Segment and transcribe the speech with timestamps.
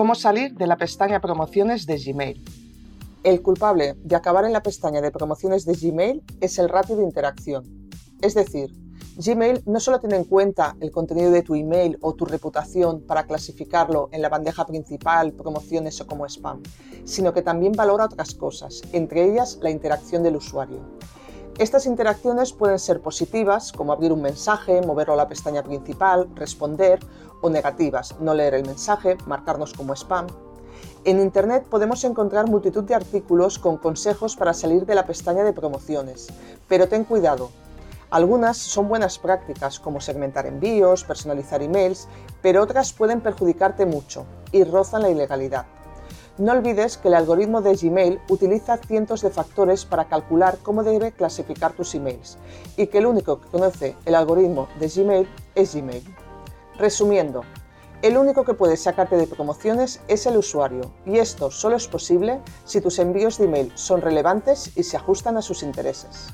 [0.00, 2.42] ¿Cómo salir de la pestaña Promociones de Gmail?
[3.22, 7.02] El culpable de acabar en la pestaña de promociones de Gmail es el ratio de
[7.02, 7.90] interacción.
[8.22, 8.72] Es decir,
[9.18, 13.26] Gmail no solo tiene en cuenta el contenido de tu email o tu reputación para
[13.26, 16.62] clasificarlo en la bandeja principal, promociones o como spam,
[17.04, 20.80] sino que también valora otras cosas, entre ellas la interacción del usuario.
[21.58, 27.00] Estas interacciones pueden ser positivas, como abrir un mensaje, moverlo a la pestaña principal, responder,
[27.42, 30.26] o negativas, no leer el mensaje, marcarnos como spam.
[31.04, 35.52] En Internet podemos encontrar multitud de artículos con consejos para salir de la pestaña de
[35.52, 36.28] promociones,
[36.68, 37.50] pero ten cuidado.
[38.10, 42.08] Algunas son buenas prácticas, como segmentar envíos, personalizar emails,
[42.42, 45.66] pero otras pueden perjudicarte mucho y rozan la ilegalidad.
[46.38, 51.12] No olvides que el algoritmo de Gmail utiliza cientos de factores para calcular cómo debe
[51.12, 52.38] clasificar tus emails
[52.76, 56.02] y que el único que conoce el algoritmo de Gmail es Gmail.
[56.78, 57.42] Resumiendo,
[58.02, 62.40] el único que puede sacarte de promociones es el usuario y esto solo es posible
[62.64, 66.28] si tus envíos de email son relevantes y se ajustan a sus intereses.